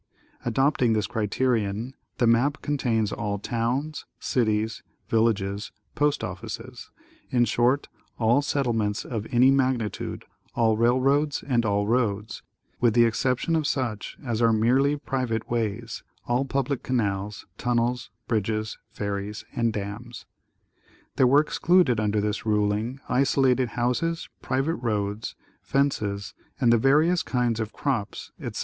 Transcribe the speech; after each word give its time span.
Adopting 0.45 0.93
this 0.93 1.05
criterion, 1.05 1.93
the 2.17 2.25
map 2.25 2.63
contains 2.63 3.11
all 3.11 3.37
towns, 3.37 4.07
cities, 4.19 4.81
villages, 5.09 5.71
post 5.93 6.23
offices,— 6.23 6.89
in 7.37 7.45
short, 7.45 7.87
all 8.17 8.41
settlements 8.41 9.05
of 9.05 9.27
any 9.29 9.51
magnitude, 9.51 10.25
all 10.55 10.75
railroads 10.75 11.43
and 11.47 11.67
all 11.67 11.85
roads, 11.85 12.41
with 12.79 12.95
the 12.95 13.03
exception 13.05 13.55
of 13.55 13.67
such 13.67 14.17
as 14.25 14.41
are 14.41 14.51
merely 14.51 14.95
private 14.97 15.47
ways, 15.51 16.01
all 16.25 16.45
public 16.45 16.81
canals, 16.81 17.45
tunnels, 17.59 18.09
bridges, 18.27 18.79
ferries 18.89 19.45
and 19.55 19.71
dams. 19.71 20.25
There 21.15 21.27
were 21.27 21.41
excluded 21.41 21.99
under 21.99 22.19
this 22.19 22.43
ruling 22.43 22.99
isolated 23.07 23.69
houses, 23.77 24.29
private 24.41 24.77
roads, 24.77 25.35
fences 25.61 26.33
and 26.59 26.73
the 26.73 26.79
various 26.79 27.21
kinds 27.21 27.59
of 27.59 27.71
crops, 27.71 28.31
etc. 28.39 28.59